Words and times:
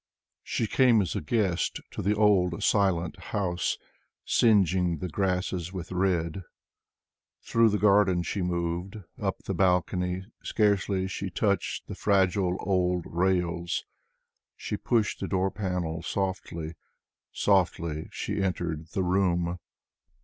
She 0.41 0.65
came 0.65 0.99
as 1.03 1.15
a 1.15 1.21
guest 1.21 1.79
to 1.91 2.01
the 2.01 2.15
old, 2.15 2.63
silent 2.63 3.19
house, 3.19 3.77
Singeing 4.25 4.97
the 4.97 5.07
grasses 5.09 5.71
with 5.71 5.91
red; 5.91 6.41
Through 7.43 7.69
the 7.69 7.77
garden 7.77 8.23
she 8.23 8.41
moved,— 8.41 8.97
Up 9.21 9.43
the 9.43 9.53
balcony; 9.53 10.23
scarcely 10.41 11.07
she 11.07 11.29
touched 11.29 11.85
The 11.85 11.93
fragile 11.93 12.57
old 12.61 13.05
rails. 13.07 13.85
She 14.55 14.75
pushed 14.75 15.19
the 15.19 15.27
door 15.27 15.51
panel 15.51 16.01
softly, 16.01 16.73
Softly 17.31 18.09
she 18.11 18.41
entered 18.41 18.87
the 18.93 19.03
room. 19.03 19.59